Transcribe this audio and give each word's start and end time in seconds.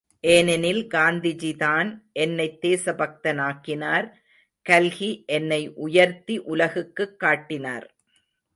ஏனெனில் 0.19 0.87
காந்திஜிதான் 0.87 1.99
என்னைத் 2.13 2.65
தேசபக்தனாக்கினார், 2.65 4.11
கல்கி 4.61 5.23
என்னை 5.27 5.73
உயர்த்தி 5.73 6.39
உலகுக்குக் 6.39 7.19
காட்டினார். 7.19 7.95